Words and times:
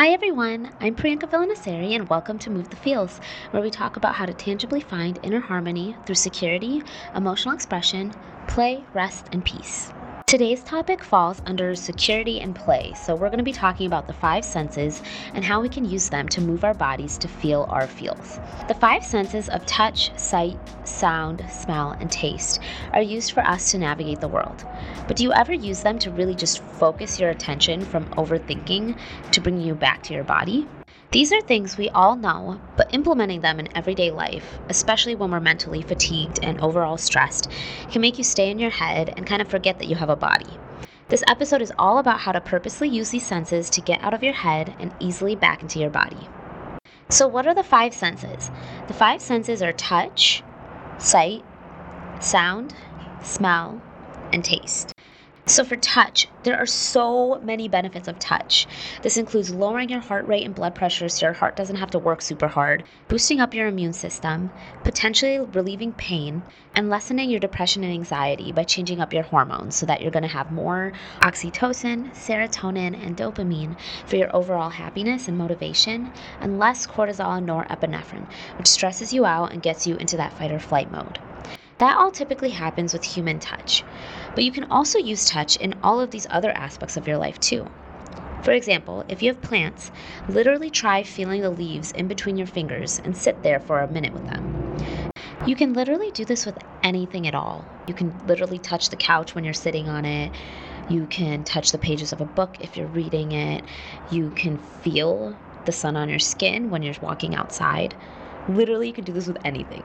Hi 0.00 0.12
everyone, 0.12 0.70
I'm 0.80 0.94
Priyanka 0.96 1.28
Villanasari 1.28 1.94
and 1.94 2.08
welcome 2.08 2.38
to 2.38 2.48
Move 2.48 2.70
the 2.70 2.76
Feels, 2.76 3.20
where 3.50 3.62
we 3.62 3.68
talk 3.68 3.96
about 3.98 4.14
how 4.14 4.24
to 4.24 4.32
tangibly 4.32 4.80
find 4.80 5.18
inner 5.22 5.40
harmony 5.40 5.94
through 6.06 6.14
security, 6.14 6.82
emotional 7.14 7.54
expression, 7.54 8.14
play, 8.46 8.86
rest, 8.94 9.28
and 9.30 9.44
peace. 9.44 9.92
Today's 10.30 10.62
topic 10.62 11.02
falls 11.02 11.42
under 11.44 11.74
security 11.74 12.38
and 12.38 12.54
play, 12.54 12.92
so 12.94 13.16
we're 13.16 13.30
going 13.30 13.38
to 13.38 13.42
be 13.42 13.52
talking 13.52 13.88
about 13.88 14.06
the 14.06 14.12
five 14.12 14.44
senses 14.44 15.02
and 15.34 15.44
how 15.44 15.60
we 15.60 15.68
can 15.68 15.84
use 15.84 16.08
them 16.08 16.28
to 16.28 16.40
move 16.40 16.62
our 16.62 16.72
bodies 16.72 17.18
to 17.18 17.26
feel 17.26 17.66
our 17.68 17.88
feels. 17.88 18.38
The 18.68 18.74
five 18.74 19.02
senses 19.02 19.48
of 19.48 19.66
touch, 19.66 20.16
sight, 20.16 20.56
sound, 20.84 21.44
smell, 21.50 21.96
and 21.98 22.12
taste 22.12 22.60
are 22.92 23.02
used 23.02 23.32
for 23.32 23.40
us 23.40 23.72
to 23.72 23.78
navigate 23.78 24.20
the 24.20 24.28
world. 24.28 24.64
But 25.08 25.16
do 25.16 25.24
you 25.24 25.32
ever 25.32 25.52
use 25.52 25.82
them 25.82 25.98
to 25.98 26.12
really 26.12 26.36
just 26.36 26.62
focus 26.62 27.18
your 27.18 27.30
attention 27.30 27.84
from 27.84 28.04
overthinking 28.10 28.96
to 29.32 29.40
bring 29.40 29.60
you 29.60 29.74
back 29.74 30.04
to 30.04 30.14
your 30.14 30.22
body? 30.22 30.68
These 31.12 31.32
are 31.32 31.40
things 31.40 31.76
we 31.76 31.88
all 31.88 32.14
know, 32.14 32.60
but 32.76 32.94
implementing 32.94 33.40
them 33.40 33.58
in 33.58 33.76
everyday 33.76 34.12
life, 34.12 34.60
especially 34.68 35.16
when 35.16 35.32
we're 35.32 35.40
mentally 35.40 35.82
fatigued 35.82 36.38
and 36.40 36.60
overall 36.60 36.98
stressed, 36.98 37.50
can 37.90 38.00
make 38.00 38.16
you 38.16 38.22
stay 38.22 38.48
in 38.48 38.60
your 38.60 38.70
head 38.70 39.12
and 39.16 39.26
kind 39.26 39.42
of 39.42 39.48
forget 39.48 39.80
that 39.80 39.88
you 39.88 39.96
have 39.96 40.08
a 40.08 40.14
body. 40.14 40.56
This 41.08 41.24
episode 41.26 41.62
is 41.62 41.72
all 41.76 41.98
about 41.98 42.20
how 42.20 42.30
to 42.30 42.40
purposely 42.40 42.88
use 42.88 43.10
these 43.10 43.26
senses 43.26 43.68
to 43.70 43.80
get 43.80 44.00
out 44.04 44.14
of 44.14 44.22
your 44.22 44.34
head 44.34 44.76
and 44.78 44.94
easily 45.00 45.34
back 45.34 45.62
into 45.62 45.80
your 45.80 45.90
body. 45.90 46.28
So, 47.08 47.26
what 47.26 47.44
are 47.44 47.56
the 47.56 47.64
five 47.64 47.92
senses? 47.92 48.52
The 48.86 48.94
five 48.94 49.20
senses 49.20 49.62
are 49.62 49.72
touch, 49.72 50.44
sight, 50.98 51.44
sound, 52.20 52.72
smell, 53.20 53.82
and 54.32 54.44
taste. 54.44 54.94
So, 55.50 55.64
for 55.64 55.74
touch, 55.74 56.28
there 56.44 56.56
are 56.56 56.64
so 56.64 57.40
many 57.40 57.66
benefits 57.66 58.06
of 58.06 58.20
touch. 58.20 58.68
This 59.02 59.16
includes 59.16 59.52
lowering 59.52 59.88
your 59.88 59.98
heart 59.98 60.28
rate 60.28 60.44
and 60.46 60.54
blood 60.54 60.76
pressure 60.76 61.08
so 61.08 61.26
your 61.26 61.32
heart 61.32 61.56
doesn't 61.56 61.74
have 61.74 61.90
to 61.90 61.98
work 61.98 62.22
super 62.22 62.46
hard, 62.46 62.84
boosting 63.08 63.40
up 63.40 63.52
your 63.52 63.66
immune 63.66 63.92
system, 63.92 64.52
potentially 64.84 65.40
relieving 65.40 65.92
pain, 65.92 66.44
and 66.72 66.88
lessening 66.88 67.30
your 67.30 67.40
depression 67.40 67.82
and 67.82 67.92
anxiety 67.92 68.52
by 68.52 68.62
changing 68.62 69.00
up 69.00 69.12
your 69.12 69.24
hormones 69.24 69.74
so 69.74 69.86
that 69.86 70.00
you're 70.00 70.12
going 70.12 70.22
to 70.22 70.28
have 70.28 70.52
more 70.52 70.92
oxytocin, 71.18 72.12
serotonin, 72.12 72.94
and 73.04 73.16
dopamine 73.16 73.74
for 74.06 74.14
your 74.14 74.34
overall 74.34 74.70
happiness 74.70 75.26
and 75.26 75.36
motivation, 75.36 76.12
and 76.40 76.60
less 76.60 76.86
cortisol 76.86 77.36
and 77.36 77.48
norepinephrine, 77.48 78.28
which 78.56 78.68
stresses 78.68 79.12
you 79.12 79.24
out 79.24 79.52
and 79.52 79.64
gets 79.64 79.84
you 79.84 79.96
into 79.96 80.16
that 80.16 80.32
fight 80.32 80.52
or 80.52 80.60
flight 80.60 80.92
mode. 80.92 81.18
That 81.80 81.96
all 81.96 82.10
typically 82.10 82.50
happens 82.50 82.92
with 82.92 83.02
human 83.04 83.38
touch, 83.38 83.84
but 84.34 84.44
you 84.44 84.52
can 84.52 84.70
also 84.70 84.98
use 84.98 85.24
touch 85.24 85.56
in 85.56 85.74
all 85.82 85.98
of 85.98 86.10
these 86.10 86.26
other 86.28 86.50
aspects 86.50 86.98
of 86.98 87.08
your 87.08 87.16
life 87.16 87.40
too. 87.40 87.66
For 88.42 88.52
example, 88.52 89.02
if 89.08 89.22
you 89.22 89.32
have 89.32 89.40
plants, 89.40 89.90
literally 90.28 90.68
try 90.68 91.02
feeling 91.02 91.40
the 91.40 91.48
leaves 91.48 91.90
in 91.92 92.06
between 92.06 92.36
your 92.36 92.46
fingers 92.46 93.00
and 93.02 93.16
sit 93.16 93.42
there 93.42 93.60
for 93.60 93.80
a 93.80 93.90
minute 93.90 94.12
with 94.12 94.26
them. 94.26 94.76
You 95.46 95.56
can 95.56 95.72
literally 95.72 96.10
do 96.10 96.26
this 96.26 96.44
with 96.44 96.58
anything 96.82 97.26
at 97.26 97.34
all. 97.34 97.66
You 97.86 97.94
can 97.94 98.12
literally 98.26 98.58
touch 98.58 98.90
the 98.90 98.96
couch 98.96 99.34
when 99.34 99.44
you're 99.44 99.54
sitting 99.54 99.88
on 99.88 100.04
it. 100.04 100.32
You 100.90 101.06
can 101.06 101.44
touch 101.44 101.72
the 101.72 101.78
pages 101.78 102.12
of 102.12 102.20
a 102.20 102.26
book 102.26 102.58
if 102.60 102.76
you're 102.76 102.88
reading 102.88 103.32
it. 103.32 103.64
You 104.10 104.28
can 104.32 104.58
feel 104.58 105.34
the 105.64 105.72
sun 105.72 105.96
on 105.96 106.10
your 106.10 106.18
skin 106.18 106.68
when 106.68 106.82
you're 106.82 106.94
walking 107.00 107.34
outside. 107.34 107.94
Literally, 108.50 108.88
you 108.88 108.92
can 108.92 109.04
do 109.04 109.14
this 109.14 109.26
with 109.26 109.38
anything. 109.46 109.82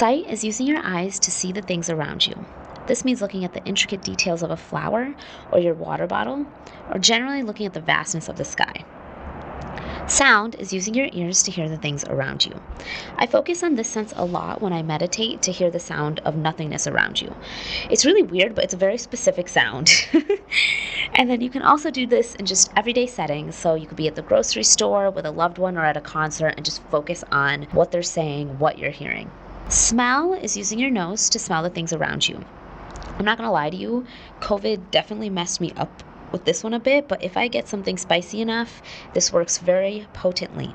Sight 0.00 0.30
is 0.30 0.44
using 0.44 0.64
your 0.64 0.80
eyes 0.84 1.18
to 1.18 1.32
see 1.32 1.50
the 1.50 1.60
things 1.60 1.90
around 1.90 2.24
you. 2.24 2.44
This 2.86 3.04
means 3.04 3.20
looking 3.20 3.44
at 3.44 3.52
the 3.52 3.64
intricate 3.64 4.00
details 4.00 4.44
of 4.44 4.50
a 4.52 4.56
flower 4.56 5.12
or 5.50 5.58
your 5.58 5.74
water 5.74 6.06
bottle, 6.06 6.46
or 6.92 7.00
generally 7.00 7.42
looking 7.42 7.66
at 7.66 7.74
the 7.74 7.80
vastness 7.80 8.28
of 8.28 8.36
the 8.36 8.44
sky. 8.44 8.84
Sound 10.06 10.54
is 10.54 10.72
using 10.72 10.94
your 10.94 11.08
ears 11.12 11.42
to 11.42 11.50
hear 11.50 11.68
the 11.68 11.76
things 11.76 12.04
around 12.04 12.46
you. 12.46 12.62
I 13.16 13.26
focus 13.26 13.64
on 13.64 13.74
this 13.74 13.88
sense 13.88 14.12
a 14.14 14.24
lot 14.24 14.62
when 14.62 14.72
I 14.72 14.84
meditate 14.84 15.42
to 15.42 15.50
hear 15.50 15.68
the 15.68 15.80
sound 15.80 16.20
of 16.20 16.36
nothingness 16.36 16.86
around 16.86 17.20
you. 17.20 17.34
It's 17.90 18.06
really 18.06 18.22
weird, 18.22 18.54
but 18.54 18.62
it's 18.62 18.74
a 18.74 18.76
very 18.76 18.98
specific 18.98 19.48
sound. 19.48 19.90
and 21.14 21.28
then 21.28 21.40
you 21.40 21.50
can 21.50 21.62
also 21.62 21.90
do 21.90 22.06
this 22.06 22.36
in 22.36 22.46
just 22.46 22.70
everyday 22.76 23.08
settings. 23.08 23.56
So 23.56 23.74
you 23.74 23.88
could 23.88 23.96
be 23.96 24.06
at 24.06 24.14
the 24.14 24.22
grocery 24.22 24.62
store 24.62 25.10
with 25.10 25.26
a 25.26 25.32
loved 25.32 25.58
one 25.58 25.76
or 25.76 25.84
at 25.84 25.96
a 25.96 26.00
concert 26.00 26.54
and 26.56 26.64
just 26.64 26.84
focus 26.84 27.24
on 27.32 27.64
what 27.72 27.90
they're 27.90 28.02
saying, 28.04 28.60
what 28.60 28.78
you're 28.78 28.92
hearing. 28.92 29.28
Smell 29.68 30.32
is 30.32 30.56
using 30.56 30.78
your 30.78 30.88
nose 30.88 31.28
to 31.28 31.38
smell 31.38 31.62
the 31.62 31.68
things 31.68 31.92
around 31.92 32.26
you. 32.26 32.42
I'm 33.18 33.24
not 33.26 33.36
gonna 33.36 33.52
lie 33.52 33.68
to 33.68 33.76
you, 33.76 34.06
COVID 34.40 34.90
definitely 34.90 35.28
messed 35.28 35.60
me 35.60 35.72
up 35.76 36.02
with 36.32 36.46
this 36.46 36.64
one 36.64 36.72
a 36.72 36.80
bit, 36.80 37.06
but 37.06 37.22
if 37.22 37.36
I 37.36 37.48
get 37.48 37.68
something 37.68 37.98
spicy 37.98 38.40
enough, 38.40 38.80
this 39.12 39.30
works 39.30 39.58
very 39.58 40.06
potently. 40.14 40.74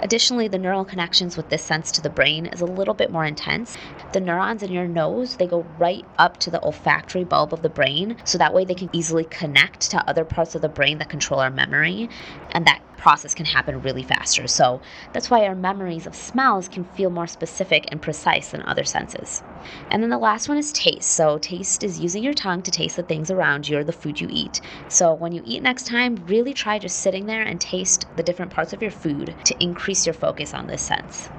Additionally, 0.00 0.48
the 0.48 0.58
neural 0.58 0.84
connections 0.84 1.36
with 1.36 1.48
this 1.48 1.62
sense 1.62 1.90
to 1.92 2.02
the 2.02 2.10
brain 2.10 2.46
is 2.46 2.60
a 2.60 2.66
little 2.66 2.94
bit 2.94 3.10
more 3.10 3.24
intense. 3.24 3.76
The 4.12 4.20
neurons 4.20 4.62
in 4.62 4.70
your 4.70 4.86
nose, 4.86 5.36
they 5.36 5.46
go 5.46 5.66
right 5.78 6.04
up 6.18 6.38
to 6.38 6.50
the 6.50 6.62
olfactory 6.62 7.24
bulb 7.24 7.52
of 7.52 7.62
the 7.62 7.68
brain, 7.68 8.16
so 8.24 8.38
that 8.38 8.54
way 8.54 8.64
they 8.64 8.74
can 8.74 8.90
easily 8.92 9.24
connect 9.24 9.90
to 9.90 10.08
other 10.08 10.24
parts 10.24 10.54
of 10.54 10.62
the 10.62 10.68
brain 10.68 10.98
that 10.98 11.08
control 11.08 11.40
our 11.40 11.50
memory, 11.50 12.08
and 12.52 12.66
that 12.66 12.82
process 12.96 13.34
can 13.34 13.46
happen 13.46 13.82
really 13.82 14.02
faster. 14.02 14.48
So 14.48 14.80
that's 15.12 15.30
why 15.30 15.46
our 15.46 15.54
memories 15.54 16.06
of 16.06 16.14
smells 16.16 16.66
can 16.66 16.84
feel 16.84 17.10
more 17.10 17.26
specific 17.26 17.84
and 17.88 18.02
precise 18.02 18.50
than 18.50 18.62
other 18.62 18.84
senses. 18.84 19.42
And 19.90 20.02
then 20.02 20.10
the 20.10 20.18
last 20.18 20.48
one 20.48 20.58
is 20.58 20.72
taste. 20.72 21.10
So 21.10 21.38
taste 21.38 21.84
is 21.84 22.00
using 22.00 22.24
your 22.24 22.34
tongue 22.34 22.62
to 22.62 22.70
taste 22.70 22.96
the 22.96 23.02
things 23.02 23.30
around 23.30 23.68
you 23.68 23.78
or 23.78 23.84
the 23.84 23.92
food 23.92 24.20
you 24.20 24.28
eat. 24.30 24.60
So 24.88 25.12
when 25.14 25.32
you 25.32 25.42
eat 25.44 25.62
next 25.62 25.86
time, 25.86 26.16
really 26.26 26.52
try 26.52 26.78
just 26.78 26.98
sitting 27.00 27.26
there 27.26 27.42
and 27.42 27.60
taste 27.60 28.06
the 28.16 28.22
different 28.22 28.50
parts 28.50 28.72
of 28.72 28.82
your 28.82 28.90
food 28.90 29.36
to 29.44 29.62
increase 29.62 29.85
your 29.86 30.14
focus 30.14 30.52
on 30.52 30.66
this 30.66 30.82
sense. 30.82 31.30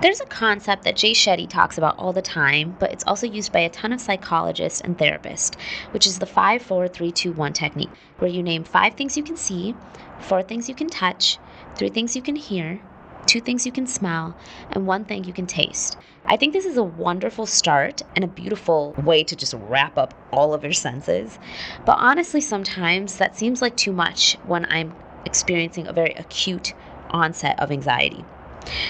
There's 0.00 0.20
a 0.20 0.26
concept 0.26 0.84
that 0.84 0.94
Jay 0.94 1.12
Shetty 1.12 1.48
talks 1.48 1.78
about 1.78 1.98
all 1.98 2.12
the 2.12 2.22
time, 2.22 2.76
but 2.78 2.92
it's 2.92 3.04
also 3.04 3.26
used 3.26 3.50
by 3.50 3.60
a 3.60 3.70
ton 3.70 3.92
of 3.92 4.00
psychologists 4.00 4.80
and 4.82 4.96
therapists, 4.96 5.56
which 5.90 6.06
is 6.06 6.18
the 6.18 6.26
5 6.26 6.62
4 6.62 6.86
3 6.86 7.10
2 7.10 7.32
1 7.32 7.52
technique, 7.52 7.90
where 8.18 8.30
you 8.30 8.42
name 8.42 8.62
five 8.62 8.94
things 8.94 9.16
you 9.16 9.22
can 9.22 9.36
see, 9.36 9.74
four 10.20 10.42
things 10.42 10.68
you 10.68 10.74
can 10.74 10.88
touch, 10.88 11.38
three 11.74 11.88
things 11.88 12.14
you 12.14 12.22
can 12.22 12.36
hear, 12.36 12.80
two 13.26 13.40
things 13.40 13.66
you 13.66 13.72
can 13.72 13.86
smell, 13.86 14.36
and 14.70 14.86
one 14.86 15.04
thing 15.04 15.24
you 15.24 15.32
can 15.32 15.46
taste. 15.46 15.96
I 16.26 16.36
think 16.36 16.52
this 16.52 16.66
is 16.66 16.76
a 16.76 16.84
wonderful 16.84 17.46
start 17.46 18.02
and 18.14 18.24
a 18.24 18.28
beautiful 18.28 18.94
way 19.02 19.24
to 19.24 19.34
just 19.34 19.54
wrap 19.54 19.96
up 19.96 20.14
all 20.32 20.54
of 20.54 20.62
your 20.62 20.72
senses. 20.72 21.38
But 21.84 21.96
honestly, 21.98 22.40
sometimes 22.40 23.16
that 23.16 23.36
seems 23.36 23.62
like 23.62 23.76
too 23.76 23.92
much 23.92 24.36
when 24.44 24.66
I'm 24.66 24.94
experiencing 25.24 25.86
a 25.86 25.92
very 25.92 26.12
acute 26.14 26.74
onset 27.10 27.58
of 27.60 27.70
anxiety. 27.70 28.24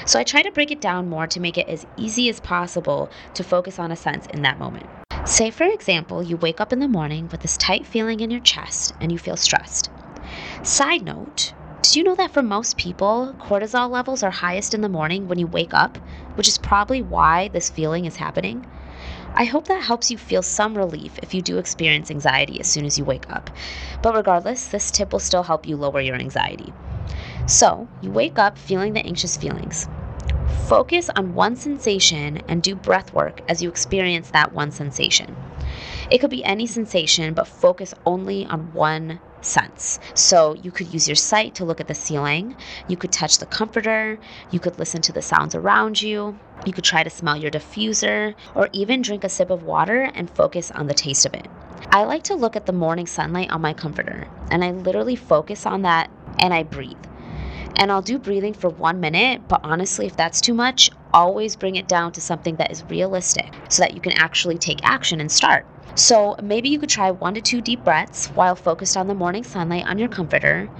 So 0.06 0.18
I 0.18 0.24
try 0.24 0.42
to 0.42 0.50
break 0.50 0.70
it 0.70 0.80
down 0.80 1.08
more 1.08 1.26
to 1.26 1.40
make 1.40 1.58
it 1.58 1.68
as 1.68 1.86
easy 1.96 2.28
as 2.28 2.40
possible 2.40 3.10
to 3.34 3.44
focus 3.44 3.78
on 3.78 3.92
a 3.92 3.96
sense 3.96 4.26
in 4.26 4.42
that 4.42 4.58
moment. 4.58 4.86
Say, 5.24 5.50
for 5.50 5.64
example, 5.64 6.22
you 6.22 6.36
wake 6.36 6.60
up 6.60 6.72
in 6.72 6.78
the 6.78 6.88
morning 6.88 7.28
with 7.28 7.40
this 7.40 7.56
tight 7.56 7.86
feeling 7.86 8.20
in 8.20 8.30
your 8.30 8.40
chest 8.40 8.94
and 9.00 9.10
you 9.10 9.18
feel 9.18 9.36
stressed. 9.36 9.90
Side 10.62 11.02
note, 11.02 11.52
did 11.82 11.96
you 11.96 12.04
know 12.04 12.14
that 12.14 12.32
for 12.32 12.42
most 12.42 12.76
people, 12.76 13.34
cortisol 13.38 13.90
levels 13.90 14.22
are 14.22 14.30
highest 14.30 14.72
in 14.74 14.80
the 14.80 14.88
morning 14.88 15.28
when 15.28 15.38
you 15.38 15.46
wake 15.46 15.74
up, 15.74 15.98
which 16.36 16.48
is 16.48 16.58
probably 16.58 17.02
why 17.02 17.48
this 17.48 17.70
feeling 17.70 18.04
is 18.04 18.16
happening? 18.16 18.66
I 19.34 19.44
hope 19.44 19.68
that 19.68 19.82
helps 19.82 20.10
you 20.10 20.16
feel 20.16 20.42
some 20.42 20.76
relief 20.76 21.18
if 21.22 21.34
you 21.34 21.42
do 21.42 21.58
experience 21.58 22.10
anxiety 22.10 22.58
as 22.58 22.66
soon 22.66 22.86
as 22.86 22.96
you 22.96 23.04
wake 23.04 23.28
up. 23.30 23.50
But 24.02 24.14
regardless, 24.14 24.68
this 24.68 24.90
tip 24.90 25.12
will 25.12 25.20
still 25.20 25.42
help 25.42 25.66
you 25.66 25.76
lower 25.76 26.00
your 26.00 26.16
anxiety. 26.16 26.72
So, 27.46 27.86
you 28.02 28.10
wake 28.10 28.38
up 28.38 28.58
feeling 28.58 28.92
the 28.92 29.06
anxious 29.06 29.36
feelings. 29.36 29.88
Focus 30.66 31.08
on 31.14 31.34
one 31.34 31.54
sensation 31.54 32.42
and 32.48 32.60
do 32.60 32.74
breath 32.74 33.12
work 33.12 33.40
as 33.48 33.62
you 33.62 33.68
experience 33.68 34.30
that 34.30 34.52
one 34.52 34.72
sensation. 34.72 35.36
It 36.10 36.18
could 36.18 36.30
be 36.30 36.44
any 36.44 36.66
sensation, 36.66 37.34
but 37.34 37.46
focus 37.46 37.94
only 38.04 38.46
on 38.46 38.72
one 38.72 39.20
sense. 39.42 40.00
So 40.14 40.54
you 40.54 40.72
could 40.72 40.92
use 40.92 41.06
your 41.06 41.14
sight 41.14 41.54
to 41.54 41.64
look 41.64 41.80
at 41.80 41.86
the 41.86 41.94
ceiling, 41.94 42.56
you 42.88 42.96
could 42.96 43.12
touch 43.12 43.38
the 43.38 43.46
comforter, 43.46 44.18
you 44.50 44.58
could 44.58 44.78
listen 44.78 45.00
to 45.02 45.12
the 45.12 45.22
sounds 45.22 45.54
around 45.54 46.02
you, 46.02 46.36
you 46.64 46.72
could 46.72 46.84
try 46.84 47.04
to 47.04 47.10
smell 47.10 47.36
your 47.36 47.52
diffuser, 47.52 48.34
or 48.56 48.68
even 48.72 49.02
drink 49.02 49.22
a 49.22 49.28
sip 49.28 49.50
of 49.50 49.62
water 49.62 50.10
and 50.14 50.28
focus 50.30 50.72
on 50.72 50.88
the 50.88 50.94
taste 50.94 51.24
of 51.24 51.34
it. 51.34 51.46
I 51.92 52.02
like 52.04 52.24
to 52.24 52.34
look 52.34 52.56
at 52.56 52.66
the 52.66 52.72
morning 52.72 53.06
sunlight 53.06 53.50
on 53.50 53.60
my 53.60 53.72
comforter, 53.72 54.26
and 54.50 54.64
I 54.64 54.72
literally 54.72 55.14
focus 55.14 55.64
on 55.64 55.82
that 55.82 56.10
and 56.40 56.52
I 56.52 56.64
breathe. 56.64 56.96
And 57.78 57.92
I'll 57.92 58.02
do 58.02 58.18
breathing 58.18 58.54
for 58.54 58.70
one 58.70 59.00
minute, 59.00 59.48
but 59.48 59.60
honestly, 59.62 60.06
if 60.06 60.16
that's 60.16 60.40
too 60.40 60.54
much, 60.54 60.90
always 61.12 61.56
bring 61.56 61.76
it 61.76 61.86
down 61.86 62.12
to 62.12 62.20
something 62.20 62.56
that 62.56 62.70
is 62.70 62.82
realistic 62.84 63.52
so 63.68 63.82
that 63.82 63.94
you 63.94 64.00
can 64.00 64.12
actually 64.12 64.56
take 64.56 64.80
action 64.82 65.20
and 65.20 65.30
start. 65.30 65.66
So 65.94 66.36
maybe 66.42 66.68
you 66.68 66.78
could 66.78 66.88
try 66.88 67.10
one 67.10 67.34
to 67.34 67.40
two 67.40 67.60
deep 67.60 67.84
breaths 67.84 68.28
while 68.28 68.56
focused 68.56 68.96
on 68.96 69.08
the 69.08 69.14
morning 69.14 69.44
sunlight 69.44 69.86
on 69.86 69.98
your 69.98 70.08
comforter, 70.08 70.70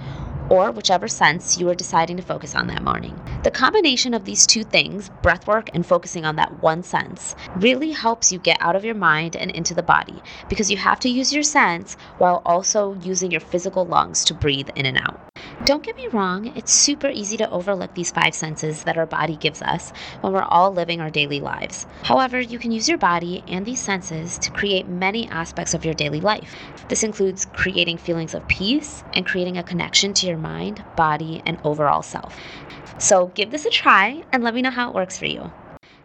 or 0.49 0.71
whichever 0.71 1.07
sense 1.07 1.57
you 1.57 1.69
are 1.69 1.75
deciding 1.75 2.17
to 2.17 2.23
focus 2.23 2.55
on 2.55 2.67
that 2.67 2.83
morning. 2.83 3.19
The 3.43 3.51
combination 3.51 4.13
of 4.13 4.25
these 4.25 4.47
two 4.47 4.63
things, 4.63 5.09
breath 5.21 5.47
work 5.47 5.69
and 5.73 5.85
focusing 5.85 6.25
on 6.25 6.35
that 6.37 6.61
one 6.61 6.83
sense, 6.83 7.35
really 7.55 7.91
helps 7.91 8.31
you 8.31 8.39
get 8.39 8.57
out 8.59 8.75
of 8.75 8.85
your 8.85 8.95
mind 8.95 9.35
and 9.35 9.51
into 9.51 9.73
the 9.73 9.83
body 9.83 10.21
because 10.49 10.71
you 10.71 10.77
have 10.77 10.99
to 11.01 11.09
use 11.09 11.33
your 11.33 11.43
sense 11.43 11.95
while 12.17 12.41
also 12.45 12.95
using 13.01 13.31
your 13.31 13.41
physical 13.41 13.85
lungs 13.85 14.23
to 14.25 14.33
breathe 14.33 14.69
in 14.75 14.85
and 14.85 14.97
out. 14.97 15.19
Don't 15.65 15.83
get 15.83 15.97
me 15.97 16.07
wrong, 16.13 16.53
it's 16.55 16.71
super 16.71 17.09
easy 17.09 17.35
to 17.37 17.49
overlook 17.49 17.95
these 17.95 18.11
five 18.11 18.35
senses 18.35 18.83
that 18.83 18.95
our 18.95 19.07
body 19.07 19.35
gives 19.35 19.61
us 19.63 19.91
when 20.21 20.31
we're 20.31 20.43
all 20.43 20.71
living 20.71 21.01
our 21.01 21.09
daily 21.09 21.39
lives. 21.39 21.87
However, 22.03 22.39
you 22.39 22.59
can 22.59 22.71
use 22.71 22.87
your 22.87 22.99
body 22.99 23.43
and 23.47 23.65
these 23.65 23.81
senses 23.81 24.37
to 24.37 24.51
create 24.51 24.87
many 24.87 25.27
aspects 25.27 25.73
of 25.73 25.83
your 25.83 25.95
daily 25.95 26.21
life. 26.21 26.55
This 26.89 27.03
includes 27.03 27.45
creating 27.45 27.97
feelings 27.97 28.35
of 28.35 28.47
peace 28.47 29.03
and 29.13 29.25
creating 29.25 29.57
a 29.57 29.63
connection 29.63 30.13
to 30.13 30.27
your 30.27 30.37
mind, 30.37 30.83
body, 30.95 31.41
and 31.45 31.57
overall 31.63 32.03
self. 32.03 32.39
So 32.99 33.27
give 33.27 33.49
this 33.49 33.65
a 33.65 33.71
try 33.71 34.23
and 34.31 34.43
let 34.43 34.53
me 34.53 34.61
know 34.61 34.71
how 34.71 34.89
it 34.89 34.95
works 34.95 35.17
for 35.17 35.25
you. 35.25 35.51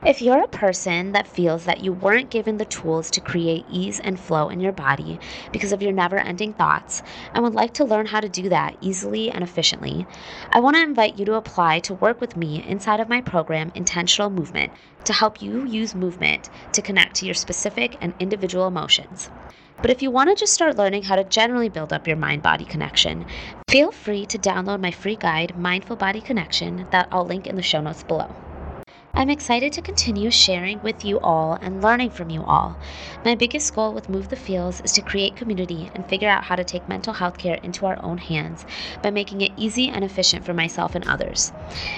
If 0.04 0.20
you're 0.20 0.42
a 0.42 0.48
person 0.48 1.12
that 1.12 1.28
feels 1.28 1.64
that 1.66 1.84
you 1.84 1.92
weren't 1.92 2.28
given 2.28 2.56
the 2.56 2.64
tools 2.64 3.08
to 3.12 3.20
create 3.20 3.64
ease 3.70 4.00
and 4.00 4.18
flow 4.18 4.48
in 4.48 4.58
your 4.58 4.72
body 4.72 5.20
because 5.52 5.70
of 5.70 5.80
your 5.80 5.92
never 5.92 6.18
ending 6.18 6.54
thoughts 6.54 7.04
and 7.32 7.44
would 7.44 7.54
like 7.54 7.72
to 7.74 7.84
learn 7.84 8.06
how 8.06 8.18
to 8.18 8.28
do 8.28 8.48
that 8.48 8.76
easily 8.80 9.30
and 9.30 9.44
efficiently, 9.44 10.04
I 10.50 10.58
want 10.58 10.74
to 10.74 10.82
invite 10.82 11.20
you 11.20 11.24
to 11.26 11.34
apply 11.34 11.78
to 11.80 11.94
work 11.94 12.20
with 12.20 12.36
me 12.36 12.64
inside 12.66 12.98
of 12.98 13.08
my 13.08 13.20
program, 13.20 13.70
Intentional 13.76 14.28
Movement, 14.28 14.72
to 15.04 15.12
help 15.12 15.40
you 15.40 15.64
use 15.66 15.94
movement 15.94 16.50
to 16.72 16.82
connect 16.82 17.14
to 17.16 17.24
your 17.24 17.36
specific 17.36 17.96
and 18.00 18.12
individual 18.18 18.66
emotions. 18.66 19.30
But 19.82 19.92
if 19.92 20.02
you 20.02 20.10
want 20.10 20.30
to 20.30 20.34
just 20.34 20.52
start 20.52 20.76
learning 20.76 21.04
how 21.04 21.14
to 21.14 21.22
generally 21.22 21.68
build 21.68 21.92
up 21.92 22.08
your 22.08 22.16
mind 22.16 22.42
body 22.42 22.64
connection, 22.64 23.24
feel 23.68 23.92
free 23.92 24.26
to 24.26 24.38
download 24.38 24.80
my 24.80 24.90
free 24.90 25.16
guide, 25.16 25.56
Mindful 25.56 25.94
Body 25.94 26.20
Connection, 26.20 26.88
that 26.90 27.06
I'll 27.12 27.24
link 27.24 27.46
in 27.46 27.54
the 27.54 27.62
show 27.62 27.80
notes 27.80 28.02
below. 28.02 28.51
I'm 29.14 29.28
excited 29.28 29.74
to 29.74 29.82
continue 29.82 30.30
sharing 30.30 30.80
with 30.80 31.04
you 31.04 31.20
all 31.20 31.58
and 31.60 31.82
learning 31.82 32.10
from 32.10 32.30
you 32.30 32.42
all. 32.44 32.78
My 33.26 33.34
biggest 33.34 33.74
goal 33.74 33.92
with 33.92 34.08
Move 34.08 34.30
the 34.30 34.36
Feels 34.36 34.80
is 34.80 34.92
to 34.94 35.02
create 35.02 35.36
community 35.36 35.90
and 35.94 36.08
figure 36.08 36.30
out 36.30 36.44
how 36.44 36.56
to 36.56 36.64
take 36.64 36.88
mental 36.88 37.12
health 37.12 37.36
care 37.36 37.56
into 37.56 37.84
our 37.84 38.02
own 38.02 38.16
hands 38.16 38.64
by 39.02 39.10
making 39.10 39.42
it 39.42 39.52
easy 39.54 39.90
and 39.90 40.02
efficient 40.02 40.46
for 40.46 40.54
myself 40.54 40.94
and 40.94 41.06
others. 41.06 41.52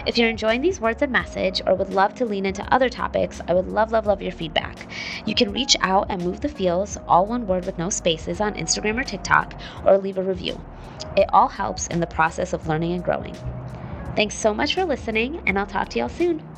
If 0.07 0.19
you're 0.19 0.29
enjoying 0.29 0.61
these 0.61 0.81
words 0.81 1.03
and 1.03 1.13
message 1.13 1.63
or 1.65 1.77
would 1.77 1.91
love 1.95 2.15
to 2.17 2.25
lean 2.25 2.47
into 2.47 2.67
other 2.75 2.89
topics, 2.89 3.41
I 3.47 3.55
would 3.55 3.69
love, 3.69 3.93
love, 3.93 4.07
love 4.07 4.21
your 4.21 4.33
feedback. 4.33 4.89
You 5.25 5.37
can 5.37 5.53
reach 5.53 5.77
out 5.83 6.07
and 6.11 6.25
Move 6.25 6.41
the 6.41 6.49
Feels, 6.49 6.99
all 7.07 7.27
one 7.27 7.47
word 7.47 7.65
with 7.65 7.79
no 7.79 7.91
spaces, 7.91 8.41
on 8.41 8.55
Instagram 8.55 9.01
or 9.01 9.05
TikTok, 9.05 9.55
or 9.87 9.99
leave 9.99 10.19
a 10.19 10.23
review. 10.23 10.61
It 11.17 11.31
all 11.33 11.49
helps 11.49 11.87
in 11.87 12.01
the 12.01 12.09
process 12.09 12.53
of 12.53 12.67
learning 12.67 12.93
and 12.93 13.05
growing. 13.05 13.37
Thanks 14.17 14.35
so 14.35 14.53
much 14.53 14.75
for 14.75 14.85
listening, 14.85 15.41
and 15.47 15.57
I'll 15.57 15.67
talk 15.67 15.91
to 15.91 16.01
y'all 16.01 16.09
soon. 16.09 16.54